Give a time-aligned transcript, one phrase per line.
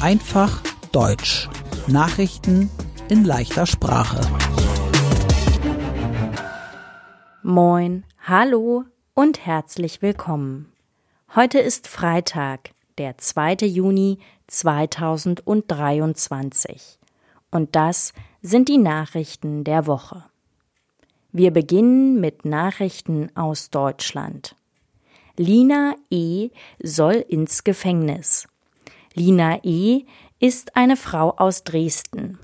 [0.00, 1.50] Einfach Deutsch.
[1.88, 2.70] Nachrichten
[3.10, 4.18] in leichter Sprache.
[7.42, 10.72] Moin, hallo und herzlich willkommen.
[11.34, 13.66] Heute ist Freitag, der 2.
[13.66, 16.98] Juni 2023.
[17.50, 20.24] Und das sind die Nachrichten der Woche.
[21.30, 24.56] Wir beginnen mit Nachrichten aus Deutschland.
[25.36, 26.48] Lina E.
[26.82, 28.48] soll ins Gefängnis.
[29.18, 30.04] Lina E.
[30.38, 32.38] ist eine Frau aus Dresden.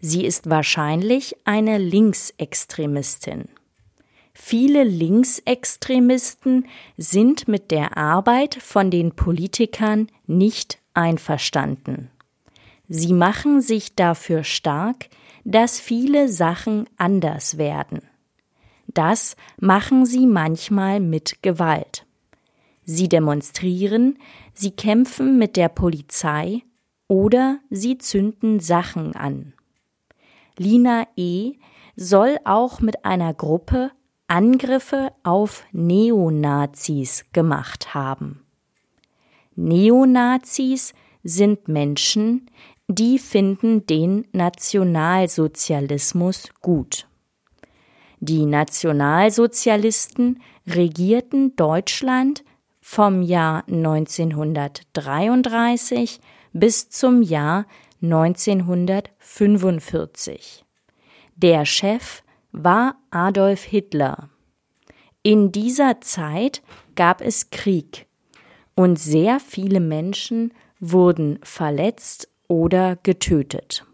[0.00, 3.48] Sie ist wahrscheinlich eine Linksextremistin.
[4.32, 12.10] Viele Linksextremisten sind mit der Arbeit von den Politikern nicht einverstanden.
[12.88, 15.08] Sie machen sich dafür stark,
[15.44, 18.02] dass viele Sachen anders werden.
[18.88, 22.07] Das machen sie manchmal mit Gewalt.
[22.90, 24.18] Sie demonstrieren,
[24.54, 26.62] sie kämpfen mit der Polizei
[27.06, 29.52] oder sie zünden Sachen an.
[30.56, 31.52] Lina E.
[31.96, 33.90] soll auch mit einer Gruppe
[34.26, 38.40] Angriffe auf Neonazis gemacht haben.
[39.54, 42.50] Neonazis sind Menschen,
[42.88, 47.06] die finden den Nationalsozialismus gut.
[48.20, 52.44] Die Nationalsozialisten regierten Deutschland
[52.90, 56.20] vom Jahr 1933
[56.54, 57.66] bis zum Jahr
[58.00, 60.64] 1945.
[61.36, 64.30] Der Chef war Adolf Hitler.
[65.22, 66.62] In dieser Zeit
[66.96, 68.06] gab es Krieg
[68.74, 73.84] und sehr viele Menschen wurden verletzt oder getötet.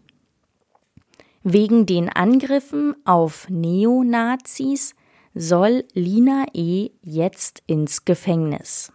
[1.43, 4.95] Wegen den Angriffen auf Neonazis
[5.35, 6.89] soll Lina E.
[7.03, 8.91] jetzt ins Gefängnis.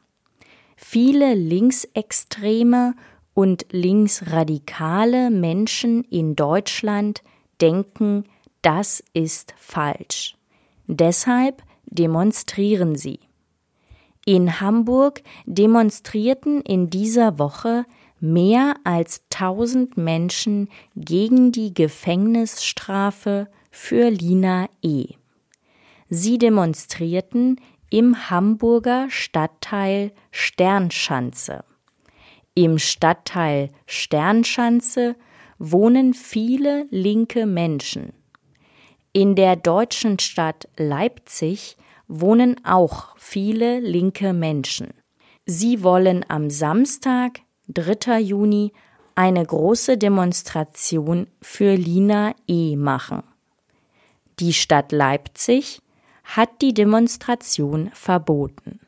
[0.77, 2.94] Viele linksextreme
[3.34, 7.22] und linksradikale Menschen in Deutschland
[7.61, 8.24] denken,
[8.62, 10.36] das ist falsch.
[10.86, 13.20] Deshalb demonstrieren sie.
[14.24, 17.84] In Hamburg demonstrierten in dieser Woche
[18.18, 25.20] mehr als tausend Menschen gegen die Gefängnisstrafe für Lina E.
[26.13, 31.65] Sie demonstrierten im Hamburger Stadtteil Sternschanze.
[32.55, 35.15] Im Stadtteil Sternschanze
[35.61, 38.13] wohnen viele linke Menschen.
[39.13, 41.77] In der deutschen Stadt Leipzig
[42.09, 44.89] wohnen auch viele linke Menschen.
[45.47, 48.19] Sie wollen am Samstag 3.
[48.19, 48.73] Juni
[49.15, 52.75] eine große Demonstration für Lina E.
[52.75, 53.23] machen.
[54.41, 55.81] Die Stadt Leipzig
[56.36, 58.80] hat die Demonstration verboten.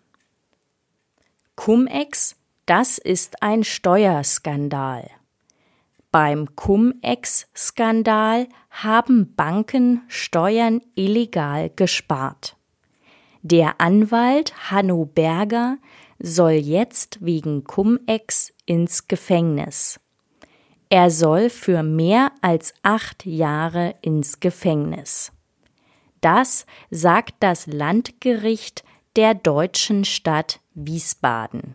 [1.56, 2.36] Cum-Ex,
[2.66, 5.10] das ist ein Steuerskandal.
[6.12, 12.56] Beim Cum-Ex-Skandal haben Banken Steuern illegal gespart.
[13.42, 15.78] Der Anwalt Hanno Berger
[16.20, 19.98] soll jetzt wegen Cum-Ex ins Gefängnis.
[20.90, 25.32] Er soll für mehr als acht Jahre ins Gefängnis.
[26.22, 28.84] Das sagt das Landgericht
[29.16, 31.74] der deutschen Stadt Wiesbaden.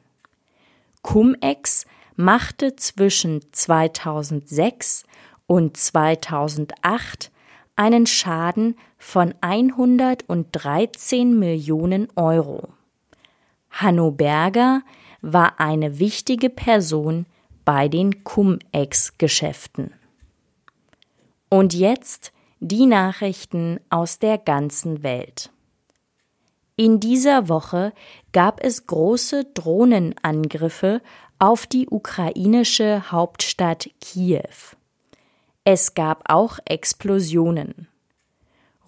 [1.04, 1.86] Cum-Ex
[2.16, 5.04] machte zwischen 2006
[5.46, 7.32] und 2008
[7.76, 12.70] einen Schaden von 113 Millionen Euro.
[13.70, 14.82] Hanno Berger
[15.22, 17.26] war eine wichtige Person
[17.66, 19.94] bei den Cum-Ex-Geschäften.
[21.50, 25.52] Und jetzt die Nachrichten aus der ganzen Welt.
[26.76, 27.94] In dieser Woche
[28.34, 31.02] gab es große Drohnenangriffe
[31.40, 34.76] auf die ukrainische Hauptstadt Kiew.
[35.64, 37.88] Es gab auch Explosionen.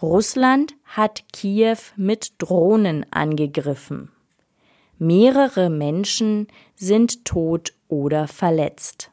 [0.02, 4.12] Russland hat Kiew mit Drohnen angegriffen.
[4.97, 9.11] Mehrere Menschen sind tot oder verletzt.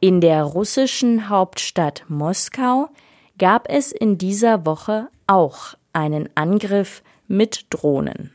[0.00, 2.88] In der russischen Hauptstadt Moskau
[3.38, 8.32] gab es in dieser Woche auch einen Angriff mit Drohnen.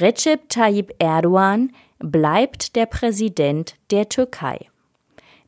[0.00, 4.66] Recep Tayyip Erdogan bleibt der Präsident der Türkei.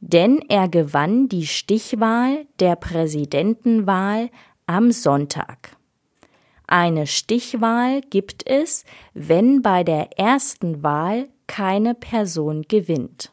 [0.00, 4.30] Denn er gewann die Stichwahl der Präsidentenwahl
[4.66, 5.76] am Sonntag.
[6.66, 13.32] Eine Stichwahl gibt es, wenn bei der ersten Wahl keine Person gewinnt.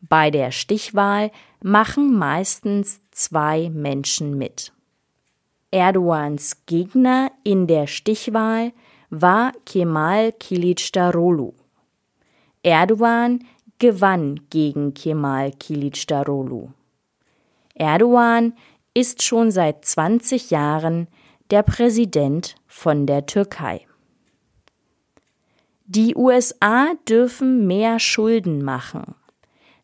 [0.00, 1.30] Bei der Stichwahl
[1.62, 4.72] machen meistens zwei Menschen mit.
[5.70, 8.72] Erdogans Gegner in der Stichwahl
[9.10, 11.52] war Kemal Kilicdaroglu.
[12.62, 13.44] Erdogan
[13.78, 16.68] gewann gegen Kemal Kilicdaroglu.
[17.74, 18.54] Erdogan
[18.94, 21.08] ist schon seit 20 Jahren
[21.50, 23.86] der Präsident von der Türkei.
[25.86, 29.14] Die USA dürfen mehr Schulden machen.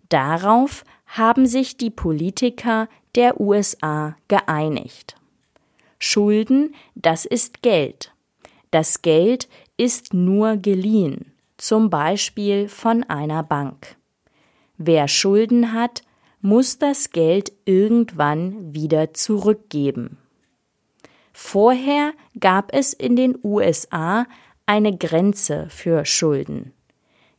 [0.09, 0.85] Darauf
[1.15, 5.15] haben sich die Politiker der USA geeinigt.
[6.01, 8.13] Schulden, das ist Geld.
[8.73, 13.97] Das Geld ist nur geliehen, zum Beispiel von einer Bank.
[14.77, 16.03] Wer Schulden hat,
[16.41, 20.19] muss das Geld irgendwann wieder zurückgeben.
[21.33, 24.27] Vorher gab es in den USA
[24.67, 26.73] eine Grenze für Schulden.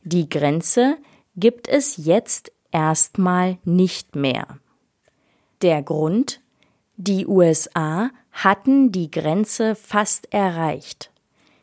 [0.02, 0.96] Die Grenze
[1.36, 4.58] gibt es jetzt erstmal nicht mehr.
[5.62, 6.40] Der Grund?
[6.96, 11.10] Die USA hatten die Grenze fast erreicht.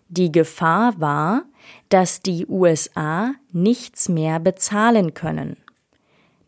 [0.07, 1.43] Die Gefahr war,
[1.89, 5.57] dass die USA nichts mehr bezahlen können.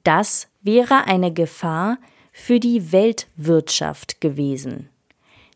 [0.03, 1.97] Das wäre eine Gefahr
[2.31, 4.89] für die Weltwirtschaft gewesen.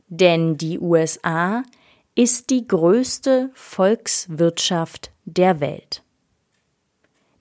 [0.08, 1.64] Denn die USA
[2.16, 6.04] ist die größte Volkswirtschaft der Welt.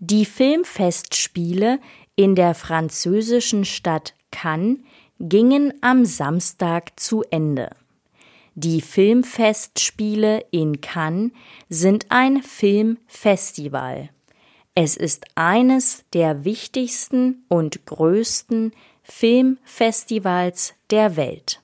[0.01, 1.81] Die Filmfestspiele
[2.15, 4.79] in der französischen Stadt Cannes
[5.19, 7.71] gingen am Samstag zu Ende.
[8.55, 11.33] Die Filmfestspiele in Cannes
[11.69, 14.11] sind ein Filmfestival.
[14.77, 18.73] Es ist eines der wichtigsten und größten
[19.03, 21.61] Filmfestivals der Welt.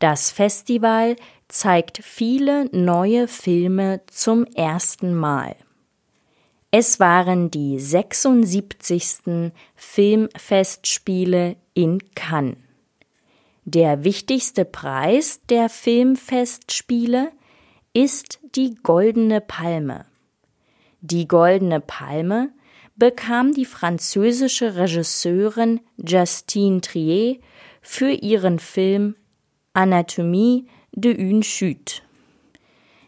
[0.00, 1.14] Das Festival
[1.46, 5.54] zeigt viele neue Filme zum ersten Mal.
[6.70, 9.52] Es waren die 76.
[9.74, 12.58] Filmfestspiele in Cannes.
[13.64, 17.32] Der wichtigste Preis der Filmfestspiele
[17.94, 20.04] ist die Goldene Palme.
[21.00, 22.50] Die Goldene Palme
[22.96, 27.38] bekam die französische Regisseurin Justine Trier
[27.80, 29.16] für ihren Film
[29.72, 32.02] Anatomie de une chute.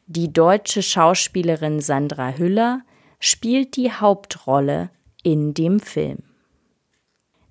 [0.07, 2.85] Die deutsche Schauspielerin Sandra Hüller
[3.21, 4.91] spielt die Hauptrolle
[5.23, 6.25] in dem Film.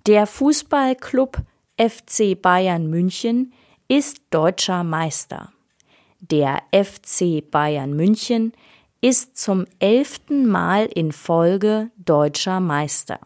[0.07, 1.38] Der Fußballclub
[1.77, 3.54] FC Bayern München
[3.88, 5.54] ist deutscher Meister.
[6.19, 8.51] Der FC Bayern München
[9.01, 13.19] ist zum elften Mal in Folge deutscher Meister.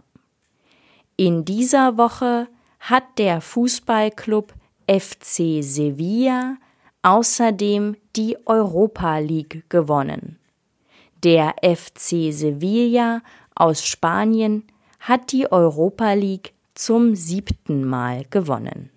[1.16, 2.48] In dieser Woche
[2.80, 4.54] hat der Fußballclub
[4.88, 6.58] FC Sevilla
[7.02, 10.38] außerdem die Europa League gewonnen.
[11.24, 13.22] Der FC Sevilla
[13.56, 14.66] aus Spanien
[15.00, 18.90] hat die Europa League zum siebten Mal gewonnen.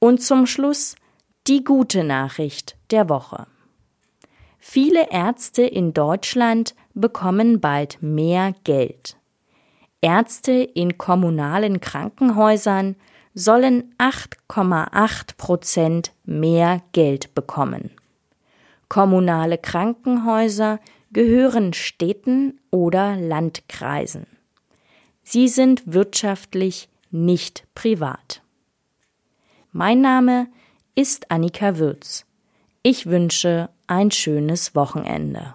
[0.00, 0.96] Und zum Schluss
[1.46, 3.46] die gute Nachricht der Woche.
[4.58, 9.16] Viele Ärzte in Deutschland bekommen bald mehr Geld.
[10.00, 12.96] Ärzte in kommunalen Krankenhäusern
[13.34, 17.92] sollen 8,8 Prozent mehr Geld bekommen.
[18.92, 20.78] Kommunale Krankenhäuser
[21.12, 24.26] gehören Städten oder Landkreisen.
[25.22, 28.42] Sie sind wirtschaftlich nicht privat.
[29.70, 30.48] Mein Name
[30.94, 32.26] ist Annika Würz.
[32.82, 35.54] Ich wünsche ein schönes Wochenende.